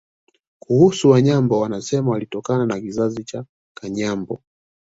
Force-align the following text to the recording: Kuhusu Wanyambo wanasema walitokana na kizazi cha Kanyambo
Kuhusu 0.59 1.09
Wanyambo 1.09 1.59
wanasema 1.59 2.11
walitokana 2.11 2.65
na 2.65 2.79
kizazi 2.79 3.23
cha 3.23 3.45
Kanyambo 3.73 4.41